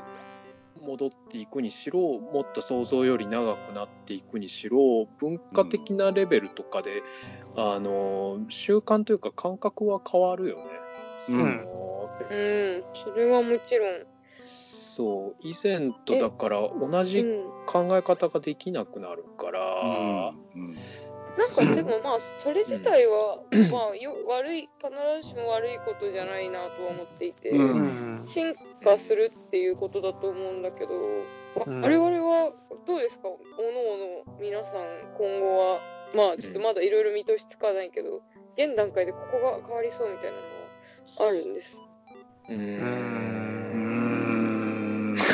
[0.80, 7.02] 戻っていくにしろもっと想像より長くなっていくにしろ文化的なレベルとかで、
[7.56, 10.62] あの習慣というか感覚は変わるよね。
[11.28, 12.84] うんうん。
[13.04, 13.88] それはもちろん。
[14.40, 17.52] そう以前とだから同じうん。
[17.66, 20.74] 考え方ができなくなるから、うん
[21.36, 23.38] なんかでもまあそれ自体は、
[23.70, 24.90] まあよ悪い必
[25.22, 27.70] ずしも悪いことじゃないなとは思っていて、うん。
[27.70, 31.80] うん進化するっていうことだと思うんだけど、わうん。
[31.80, 32.52] 我々は
[32.86, 33.28] どうですか？
[33.28, 34.84] おのおの皆さん
[35.18, 35.80] 今後は
[36.14, 38.22] まあちょっとまだいろいろ見通しつかないけど
[38.56, 40.42] 現段階でここが変わりそうみたいなの
[41.24, 41.76] はあるんです。
[42.48, 42.56] うん。
[43.82, 45.14] ん。
[45.14, 45.16] なん。
[45.16, 45.24] か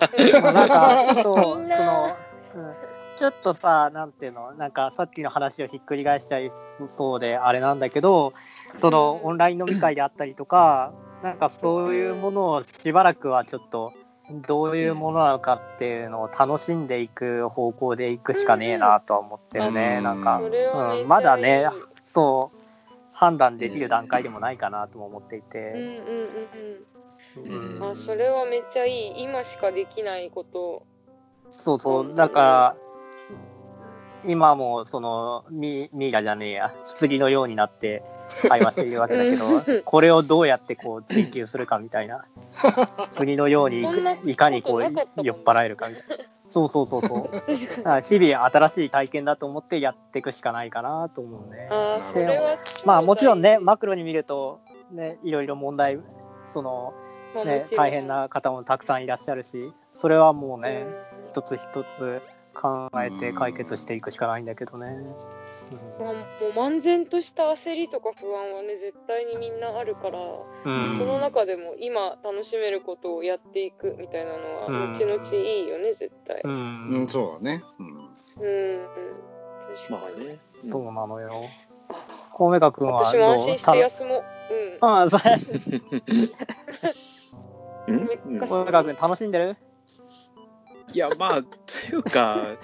[0.00, 2.91] さなんかちょっと その、うん
[3.22, 4.52] ちょっとさなんていうの？
[4.54, 6.50] なんかさっきの話をひっくり返しちゃい
[6.88, 8.32] そうであれなんだけど
[8.80, 13.92] そのオンライン飲み会であったりとかなんかそういうものをしばらくはちょっと
[14.44, 20.02] どういうものなのかっていうのを楽しんでいく方向でいくしかねえなとは思ってるね、うん。
[20.02, 21.68] なんかうん、まだね
[22.10, 22.58] そう
[23.12, 25.58] 判断できる段階でもないかなとも思っていうんて、
[27.36, 27.44] うん。
[27.44, 27.52] うん。
[27.52, 27.76] うん。
[27.76, 27.92] うん。
[27.92, 29.22] あそれはめっちゃいい。
[29.22, 30.82] 今しかできないこと。
[31.54, 32.76] そうそう、だから、
[34.26, 38.02] 今もそのミミイラじゃねえや、棺のようになって
[38.48, 39.38] 会話しているわけだけうん。
[39.38, 42.24] ど、 これをどうやってこう追求するかみたいな、
[43.10, 43.84] 次のように
[44.24, 46.24] いかにこう酔っ払えるかみたいな。
[46.48, 47.30] そうそうそうそう。
[48.02, 51.68] 日々新しい体験だと思ってやっていくしかないかなと思うね。
[51.70, 51.98] あ
[52.84, 55.98] まあもちろんね、マまクロに見ると、ね、いろいろ問題、
[56.48, 56.92] その
[57.34, 60.86] あね、大変な方もたくさんいらっしゃるし、それはもうね、
[61.26, 62.20] 一つ一つ
[62.54, 64.96] 考えて解決していくしかないんだけどね。
[65.98, 70.98] まあ、もう漫然とした焦りとか不安はね絶対にみんなあるから、うん。
[70.98, 74.92] その中でも今楽しめることをやっていくみたいなのはうん。
[74.92, 76.42] 後々いいよね絶対。
[76.44, 77.62] ううんん、そうだね。
[77.78, 77.86] うん。
[77.86, 78.86] うん、
[79.88, 80.38] 確かに、あね。
[80.70, 81.44] そうなのよ。
[81.88, 81.94] あ。
[82.32, 83.22] コウメガ君はどう？
[83.22, 84.24] 私も安心して休もう。
[84.72, 84.78] うん。
[84.78, 85.22] たああ、それ、
[88.46, 89.56] コウメガ君楽しんでる？
[90.92, 91.48] いやまあと
[91.86, 92.56] いうか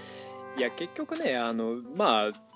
[0.57, 2.49] いや結局ねあのまあ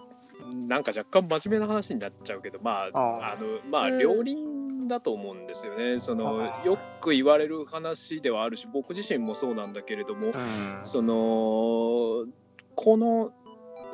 [0.53, 3.99] なんか若干真面目な話になっちゃうけどまあああのまあうん。
[3.99, 6.01] 両輪だと思うんですよね。
[6.01, 10.35] そのあよく言われる話ではあるし僕自身もそうなんだけれども、うん。
[10.83, 12.27] その
[12.75, 13.33] この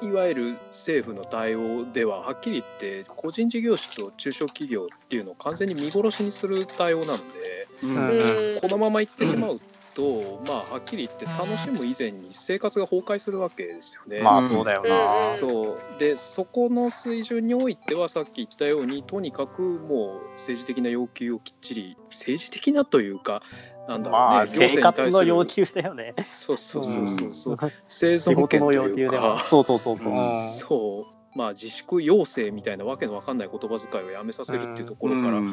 [0.02, 7.68] いわゆる政府の対応でははっきり言って個人事業主と中小企業っていうのを完全に見殺しにする対応なんで。
[7.82, 8.54] うん。
[8.54, 8.60] うん。
[8.60, 9.60] このまま行ってしまう
[9.98, 14.22] と、まあ、はっきり言って楽しむ以前に生活が崩壊するわけですよね。
[14.22, 15.02] まあそうだよな。
[15.02, 23.42] そうでそこの水準においてはさっき言ったようにとにかくもう政治的な要求をきっちり政治的なというか
[23.88, 26.14] なんだろうね、まあ行政生に対する活の要求だよね。
[26.22, 29.34] そうそうそうそうそう、うん生仕存権という要求でも。
[29.34, 30.12] かそうそうそうそう。
[30.12, 35.52] うんそうまあ、自粛要請みたいなわけのわかんない言葉遣いをやめさせるっていうところから、ま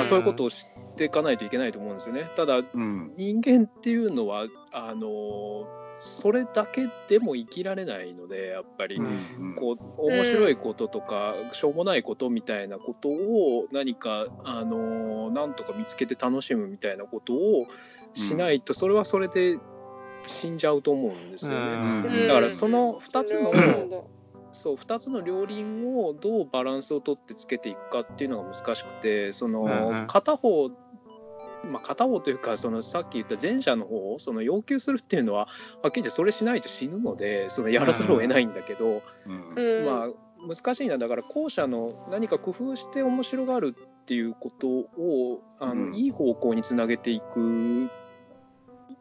[0.00, 2.30] あ、そういうことを知っていかないといけないと思うんですよね。
[2.36, 5.66] ただうん人間っていうのはあの
[5.98, 17.66] それだけでも生きられないのでやっぱり、うんこう面白いこととか、しょうもないことみたいなことを何かあのなんとか見つけて楽しむみたいなことを
[18.12, 19.58] しないと、それはそれで
[20.26, 21.76] 死んじゃうと思うんですよね。
[21.76, 22.28] うん。
[22.28, 23.52] だからその2つの、
[24.56, 30.70] そうだそう2つの両輪をどうバランスをとってつけていくかっていうのが難しくてその、片方
[31.64, 35.46] まあ、片方というかそのさっき言った前者の方をその要求するっていうのは
[35.82, 39.02] はっきり言ってそれしないと死ぬのでそのやらざるを得ないんだけど、
[39.84, 40.08] まあ
[40.46, 45.94] 難しいなだから後者の何か工夫して面白がるっていうことをあの、うん。
[45.96, 47.88] いい方向につなげていく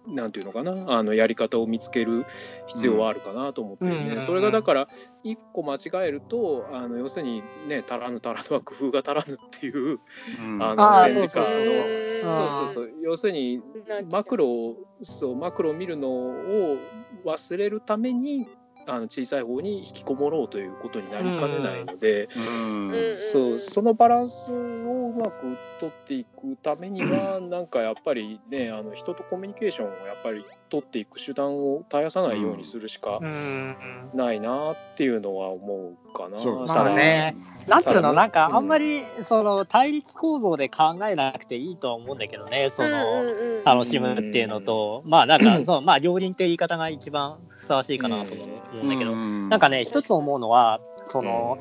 [0.07, 0.97] なんていうのかな？
[0.97, 2.25] あのやり方を見つける
[2.67, 4.87] 必要はあるかなと思ってるね、うんそれがだから
[5.23, 9.99] 一個間違えるとあの要するにね足らぬ足らぬは 工夫が足らぬっていう
[10.39, 10.61] うん。
[10.61, 12.67] ああの戦時下のそうそうそう。
[12.67, 13.61] そう要するに
[14.09, 16.77] マクロをそうマクロを見るのを
[17.25, 18.47] 忘れるために
[18.87, 22.91] あの小さい方に引きこもろうということになりかねないので、うん。
[22.91, 33.75] うんそうそのバランスをうまく取っていくためには なんかやっぱりねあの人とコミュニケーションをやっぱり取っていく手段を絶やさないようにするしかうん。
[34.13, 36.37] ないなっていうのは思うかな。
[36.37, 36.65] そう。
[36.65, 37.35] まあね
[37.67, 43.23] なんていうの、なんかうんあんまりその対立構造で考えなくていいとは思うんだけどね、その
[43.63, 48.89] 楽しむっていうのと、まあなんかその、まあ両輪って言い方が一番ふさわしいかなと思うん。
[48.89, 49.15] だけど、
[49.49, 51.57] なんかね、一つ思うのは、その、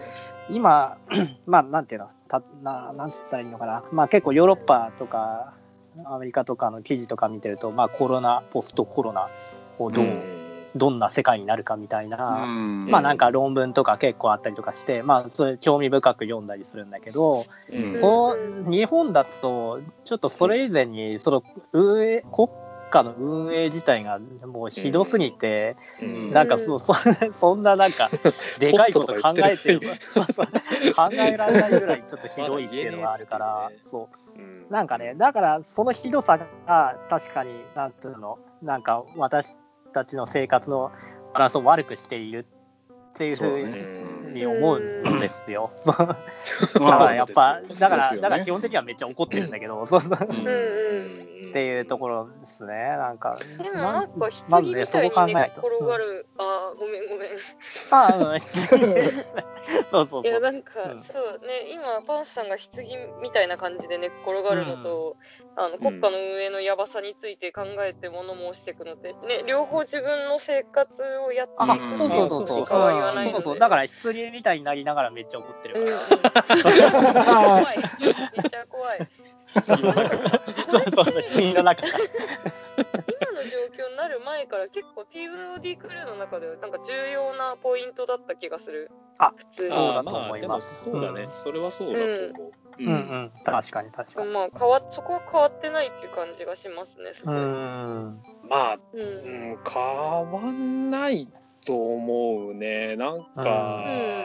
[0.49, 0.97] 今、
[1.47, 5.55] まあなんていうの、たななんつったらいいのかな、まあ結構ヨーロッパとか、
[6.07, 9.31] アメリカとかの記事とか見てると、まあコロナ、ポストコロナ
[9.79, 10.05] をどう、
[10.75, 12.91] どんな世界になるかみたいな、うん。
[12.91, 17.97] まあなんか論文とか結構あったりとかして、まあそれ興味深く読んだりするんだけど、うん。
[17.97, 22.49] そう日本だとちょっとそれ以前にその運営国
[22.95, 26.33] 家の運営自体がもうひどすぎて、うん。
[26.33, 26.95] なんかそそ
[27.35, 28.09] そんななんか
[28.59, 34.43] でかいこと考えてる考えられないぐらいちょっとひどいっていうのがあるからねそうう。
[34.43, 39.57] んなんかねだからそのひどさが確かになんていうのなんか私
[39.93, 40.93] たちの生活の
[41.35, 42.47] バランスを悪くしている
[43.15, 44.04] っていうふうそうね
[44.35, 45.71] に思うんですよ。
[45.85, 45.95] だ
[46.81, 50.47] まあからやっぱ、だから、だから基本的にはめっちゃ怒ってるんだけど、そうそうっうん。
[50.47, 50.51] う
[51.21, 53.39] んていうところですね、なんか。
[53.59, 54.11] でもなんか
[54.49, 55.27] ま棺みた転が
[55.97, 57.31] る、あーごめんごめん。
[57.93, 60.27] あ、うん、そうそうそう。
[60.27, 61.03] いやなんか、うん。
[61.05, 61.71] そうね。
[61.73, 62.85] 今パンスさんが棺
[63.23, 65.17] みたいな感じで寝っ転がるのと、
[65.57, 70.91] あの国家の運営のやばさについて考えて物申していくので、ね、両方自分の生活
[71.25, 72.67] をやっていあく、そうそうそうそう。
[72.67, 73.33] とは言わないので。
[73.35, 73.59] そうそう。
[73.61, 75.93] だから、失礼みたいになりながらめっちゃ怒ってるうん、か
[77.35, 77.79] 怖い。
[77.79, 78.99] めっちゃ怖い。
[78.99, 79.07] ら。
[79.55, 82.05] そうそう、棺の中から。
[82.77, 89.95] 今の状況になる前から結構 TVOD クルーの中ではなんか重要なポイントだった気がするあ普通にそう。
[89.95, 91.15] だと思いますあでもそう。
[91.15, 91.27] だね、う。
[91.27, 91.93] んそれはそう。
[91.93, 92.53] だと思う。
[92.81, 92.91] うんう。
[92.93, 94.31] ん、確かに確かに。
[94.33, 97.31] まあ変わそこは変わってないっていう感じがしますねすう。
[97.31, 98.21] ん。
[98.49, 98.97] まあ、う。
[98.97, 99.05] んう
[99.55, 101.29] ん、変わんない
[101.65, 102.97] と思うね。
[102.97, 104.25] なんか、うん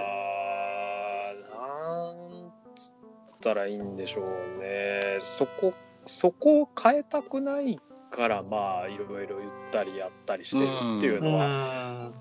[1.52, 2.94] なんつっ
[3.42, 4.26] たらいいんでしょう
[4.60, 5.18] ね。
[5.20, 5.74] そこ、
[6.06, 12.12] そこを変えたくないから、まあ、いろいろ言ったりやったりしてるっていううのは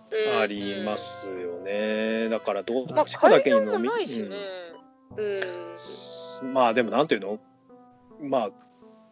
[0.40, 2.28] ありますよね。
[2.28, 4.28] だから、どまあっちかだけに飲み、ないしね
[5.16, 5.37] うん、
[6.46, 7.38] うんまあ、でも、なんていうの？
[8.20, 8.50] まあ、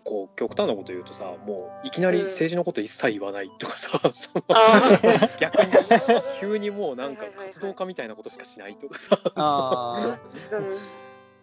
[0.07, 5.01] こう極端なこと言うとさもういきなり政治のこと一切言わないとかさ、 そのあ
[5.41, 9.19] 逆にー急にもうなんか活動家みたいなことしかしないとかさ、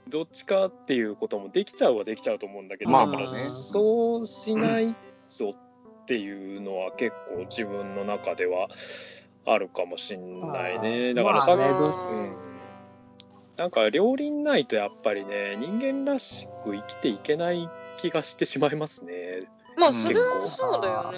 [0.08, 4.96] どっちかっていうこともできちゃうはできちゃうと思うんだけど、まあそうしない
[5.28, 8.70] ぞっていうのは結構自分の中では
[9.46, 11.14] あるかもしんないね。
[11.14, 11.90] だからさまあねう
[12.22, 12.36] ん、
[13.58, 17.70] なんか両輪ないとやっぱりね人間らしく生きていけない
[18.04, 19.42] 気がしてしまいますね。
[19.78, 20.04] まあうん。
[20.04, 21.18] それはそうだよね。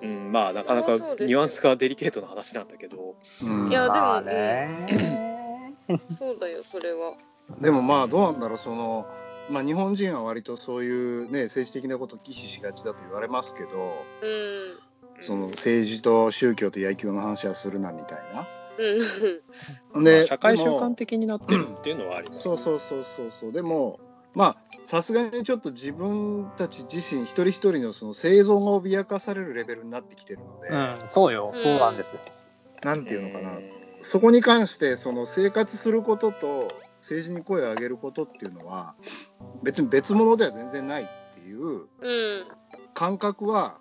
[0.00, 3.16] うん、まあなかなかニュアンスがデリケートな話なんだけど。
[3.42, 5.74] うんいやでもまあね。
[6.18, 7.14] そうだよそれは。
[7.60, 9.06] でもまあどうなんだろうその、
[9.50, 15.22] まあ、日本人は割とそういうね政治的なことを忌避しがちだと言われますけどうん。
[15.22, 18.46] その政治と宗教と野球の話はするなみたいな。
[18.78, 20.04] うん。
[20.04, 23.52] でまあ社会習慣的になってるっていうのはあります、そうそうそうそうそう。
[23.52, 23.98] でも
[24.34, 24.56] まあ
[24.88, 32.20] さすがにちょっと自分たち自身一人一人のその生存が脅かされるレベルになってきてるので、うん、そうよ、そうなんですよ。
[32.82, 33.58] なんていうのかな、
[34.00, 36.72] そこに関してその生活することと
[37.02, 38.96] 政治に声を上げることっていうのは
[39.62, 42.08] 別に別物では全然ないっていうう
[42.40, 42.46] ん。
[42.94, 43.76] 感覚は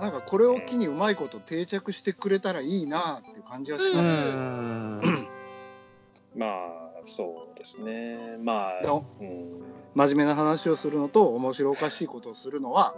[0.00, 4.18] なんかこれを機にうまいこと定着してくれたらいいなっていう感じはしうますね。
[4.18, 5.00] ん。
[6.38, 8.36] まあ、そうですね。
[8.42, 8.80] まあ、
[9.20, 9.62] うん、
[9.94, 12.94] 真面目な話をするのと面白おかしいことをするのは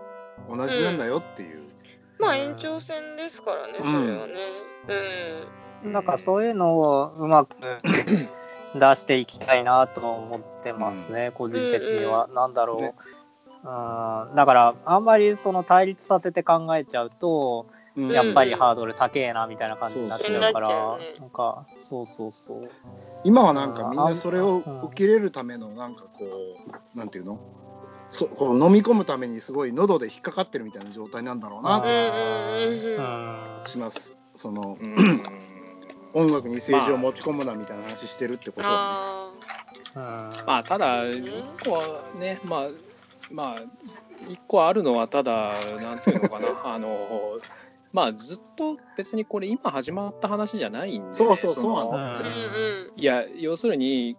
[0.49, 1.67] 同じなんだよっていう。
[2.19, 4.35] まあ延長戦ですからね、それはね。
[5.85, 5.93] うん。
[5.93, 7.57] なんかそういうのをうまく
[8.75, 12.29] 出していきたいなと思ってますね、個人的には。
[12.29, 12.81] なんだろう。
[12.81, 12.95] ね
[13.65, 18.11] うん、だから、あんまりその対立させて考えちゃうと、うん。
[18.11, 20.69] やっぱりハードル高えなみたいな感じになっちゃうから、
[20.99, 21.15] ね。
[21.19, 22.71] なんか、そうそうそう。
[23.25, 24.81] 今はなんかみんあなそれをうん。
[24.83, 26.09] 受け入れるためのなんかこ
[26.95, 27.39] うなんていうの？
[28.09, 31.83] そこう飲み込むためにすごい喉で引っかかってるみたいな状態なんだろうな。
[33.67, 34.15] します。
[34.35, 34.97] そのうん。
[36.15, 39.31] 音楽に政治を持ち込むなみたいな話してるってことは。
[39.95, 40.31] あ。
[40.41, 40.47] うん。
[40.47, 41.23] まあ、ただ、一
[41.63, 41.83] 個は
[42.19, 42.69] ね、まあ、
[43.31, 43.63] まあ、
[44.27, 47.39] 一個あるのは、ただ、なんていうのかな、あの、
[47.93, 52.21] まあ、ずっと別にこれ、今始まった話じゃないんで、そうそうそうんあ。
[52.21, 53.01] うんうん。
[53.01, 54.17] いや、要するに、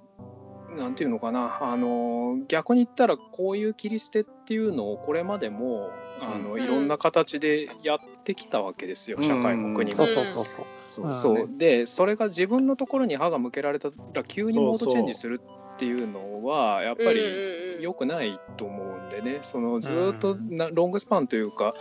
[0.76, 9.97] なんていうのかな、あの逆に言ったら、こういう切り捨てっていうのを、これまでもあの、うんいろんな形でやってきたわけですよ、うん社会も国も。
[9.97, 10.65] そうそうそうそう。
[10.88, 15.41] そうそうねで、それが自分のところに歯が向けられたら、急にモードチェンジする
[15.76, 21.76] っていうのは、やっぱりうん良くないと思うんでね、そのずーっとなロングスパンというか、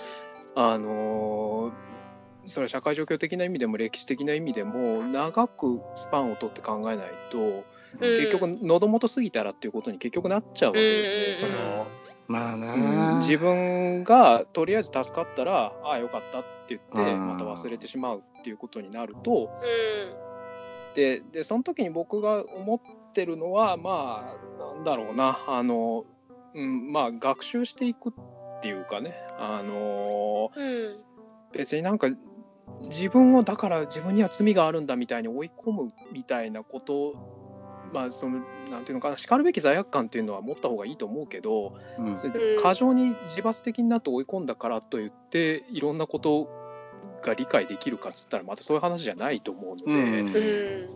[0.59, 1.71] あの
[2.47, 7.65] それは社会状況的な意味でも歴史的な意味でも長くスパンを取って考えないと、うん。
[7.99, 11.25] 結局喉元過ぎたらっていうことに結局なっちゃうわけですね。
[11.27, 11.35] うん。
[11.35, 11.87] その
[12.29, 17.29] まあうんな自分がとりあえず助かったらああよかったって言ってうん。
[17.29, 19.51] また忘れてしまうっていうことになると
[20.95, 25.39] うででその時に僕が思ってるのはまあなんだろうな。
[25.49, 26.07] あの、
[26.55, 28.13] うん、まあ学習していくっ
[28.61, 30.61] ていうかねあのん。
[30.61, 30.97] うん。
[31.53, 32.09] 別になんか
[32.83, 37.15] 自分をだから自分には罪があるんだみたいに追い込むみたいなこと
[37.93, 38.41] まあその
[38.71, 46.49] なんていうのかなしかるべき罪悪感っていうのは持った方がいいと思うけどうんそれで過剰に自罰的になって追い込んだからといっていろんなこと
[47.23, 50.91] が理解できるかっつったらまたそういう話じゃないと思うので、うん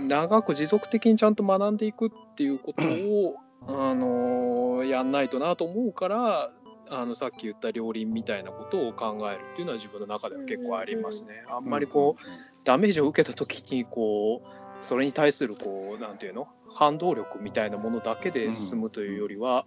[0.00, 0.08] うん。
[0.08, 3.36] 長く持続的にちゃんと学んでいくっていうことを、
[3.66, 6.50] あのやんないとなと思うから
[6.90, 11.44] あのさっき言った両輪みたいなことを考えるっていうのは自分の中では結構ありますね。
[11.48, 12.24] あんまりこう
[12.64, 14.48] ダメージを受けた時にこう
[14.80, 16.48] それに対するこうなんていうの？
[16.70, 19.64] 反動力みたいなものだけで進むというよりは、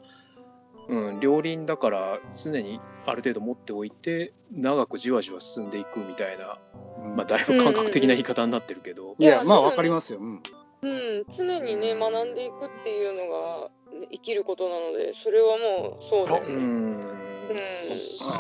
[0.88, 6.60] うん両輪だから常にある程度持っておいて長くじわじわ進んでいくみたいな、
[7.04, 7.16] うん。
[7.18, 10.20] まあ、だいぶ感覚的な言い方になってるけど、いやまあわかりますよ。
[10.20, 10.42] うん。
[10.84, 13.72] うん、常にね学んでいくっていうのがね
[14.12, 16.54] 生きることなのでそれはもうそうだよね。
[16.54, 17.02] うん
[17.50, 17.54] あ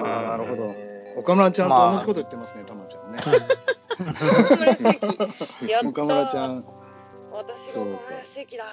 [0.03, 0.76] ーなるほどね
[1.18, 3.18] 岡村ちゃんと同じこと言ってますね、たまちゃんね。
[3.18, 3.32] 岡
[4.55, 4.93] 村正
[5.66, 6.64] 樹やったー岡村ちゃん。
[7.32, 8.66] 私が岡村正樹だ。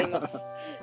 [0.00, 0.34] 違います。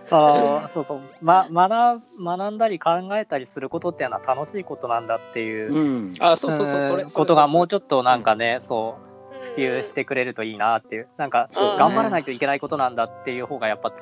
[0.09, 6.13] あーそうそう、ま、学学んだり考えたりすることっていうのは楽しいことなんだっていう、うん。
[6.19, 9.10] あそうそうそうそれうんことがもうちちょっとなんかね、そう普
[9.55, 13.95] 及してくれるといいなっていう、なんか頑張らないといけないことなんだっていう方がやっぱつ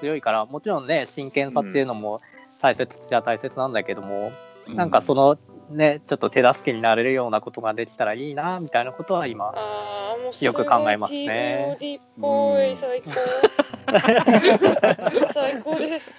[0.00, 2.20] 強いから、もちろんね、真剣さっていうのも
[2.60, 4.32] 大切っちゃ大切なんだけども、
[4.68, 5.36] なんかその
[5.70, 11.74] ね、ちょっと手助けになれるようなことができたらいいなみたいなことは今、ああ、もうすごいよく考えますね。
[11.80, 13.10] TVOD っぽい、最高。
[15.32, 16.10] 最高です。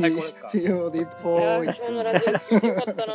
[0.00, 0.50] 最高ですか？
[0.54, 0.90] いや今。
[0.90, 3.06] 日のラジオ聞いてよかった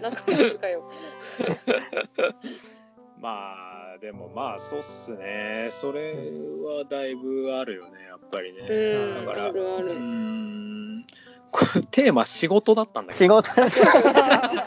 [0.00, 0.10] な
[0.60, 0.90] かよ。
[3.20, 3.54] ま
[3.94, 5.68] あでもまあそうっすね。
[5.70, 9.68] それはだいぶあるよねやっぱりね、うん、だからある。
[9.68, 9.94] あうる。
[9.94, 11.06] ん。
[11.50, 13.52] これテーマ仕事だったんだけ仕ど事。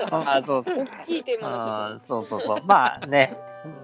[0.10, 3.36] あそうそう大きいテーマそうそうそう、まあね、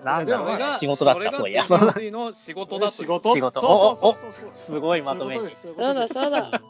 [0.06, 2.94] なんだろういやでもまあ仕事だった、そういや、それ仕事だと。
[2.94, 3.34] 仕事。
[3.34, 3.60] 仕事。
[3.60, 4.32] そうそうそう。
[4.32, 5.50] そうすごいまとめに。
[5.50, 6.62] そうだそうだ。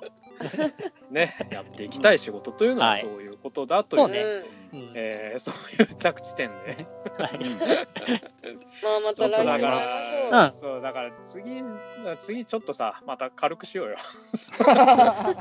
[1.11, 3.01] ねやっていきたい仕事というのははい。
[3.01, 4.23] そういうことだという、そうね
[4.73, 6.87] うえーそういう着地点で。
[7.17, 7.39] は い
[8.81, 9.35] まあ、まちょた来週。
[9.35, 9.79] っとだか
[10.31, 10.51] ら、うん。
[10.53, 11.63] そうだから次
[12.19, 13.95] 次ちょっとさまた軽くしようよ。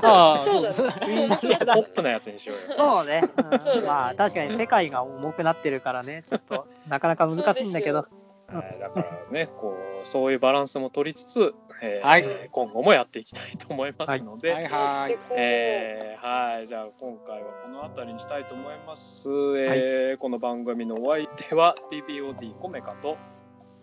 [0.01, 2.77] あーそうだ次ちょっとポップなやつにしようよ。
[2.77, 3.85] そうね、そうん。
[3.85, 8.05] まあ確かに世界が重くなってるからね、ちょっとなかなか難しいんだけど、
[8.79, 11.55] だからねこうそういうバランスも取りつつ、
[11.85, 15.17] えーはい今後もやっていきたいと思いますので、はいはい。
[15.35, 19.29] えーはい、じゃあ今回はこの辺りにしたいと思います。
[19.57, 23.17] えーこの番組のお相手は TPOD コメカと、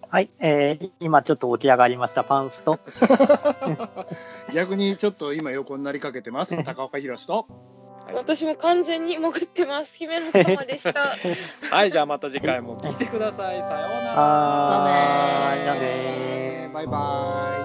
[0.09, 2.79] はい、えー今ちょっと起き上がりましたパンスと、
[4.55, 6.65] 逆にちょっと今横になりかけてます。
[6.65, 7.35] 高岡宏と。
[7.35, 7.45] はい
[8.13, 9.93] 私も完全に潜ってます。
[9.95, 11.15] 姫の様でした。
[11.71, 13.63] はい、じゃあまた次回も聞いてください。
[13.63, 14.15] さようなら。
[14.17, 14.85] ま
[15.65, 17.60] たねバイバイ。